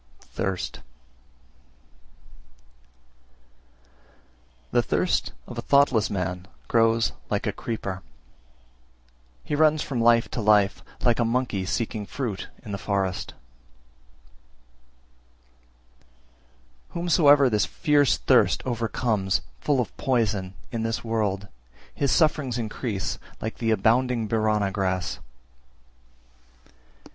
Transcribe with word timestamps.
Thirst 0.31 0.77
334. 4.71 4.71
The 4.71 4.81
thirst 4.81 5.33
of 5.45 5.59
a 5.59 5.61
thoughtless 5.61 6.09
man 6.09 6.47
grows 6.67 7.11
like 7.29 7.45
a 7.45 7.51
creeper; 7.53 8.01
he 9.43 9.53
runs 9.53 9.83
from 9.83 10.01
life 10.01 10.27
to 10.31 10.41
life, 10.41 10.81
like 11.01 11.19
a 11.19 11.23
monkey 11.23 11.67
seeking 11.67 12.07
fruit 12.07 12.49
in 12.65 12.71
the 12.71 12.79
forest. 12.79 13.35
335. 16.93 16.93
Whomsoever 16.95 17.47
this 17.51 17.65
fierce 17.67 18.17
thirst 18.17 18.63
overcomes, 18.65 19.41
full 19.59 19.79
of 19.79 19.95
poison, 19.97 20.55
in 20.71 20.81
this 20.81 21.03
world, 21.03 21.47
his 21.93 22.11
sufferings 22.11 22.57
increase 22.57 23.19
like 23.39 23.59
the 23.59 23.69
abounding 23.69 24.27
Birana 24.27 24.71
grass. 24.73 25.19
336. 26.63 26.99